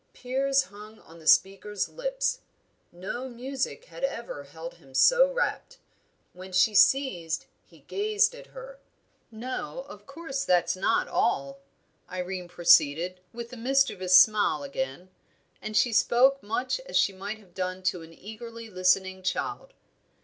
[0.13, 2.39] Piers hung on the speaker's lips.
[2.91, 5.77] No music had ever held him so rapt.
[6.33, 8.79] When she ceased he gazed at her.
[9.29, 11.59] "No, of course, that's not all,"
[12.09, 15.11] Irene proceeded, with the mischievous smile again;
[15.61, 19.71] and she spoke much as she might have done to an eagerly listening child.